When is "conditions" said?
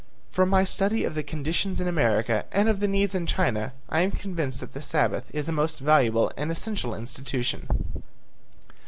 1.21-1.79